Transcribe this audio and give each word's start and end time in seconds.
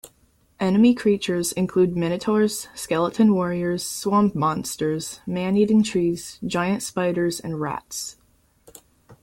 Enemy 0.59 0.95
creatures 0.95 1.51
include 1.51 1.95
minotaurs, 1.95 2.67
skeleton 2.73 3.35
warriors, 3.35 3.85
swamp 3.85 4.33
monsters, 4.33 5.19
man-eating 5.27 5.83
trees, 5.83 6.39
giant 6.43 6.81
spiders 6.81 7.39
and 7.39 7.61
rats. 7.61 8.15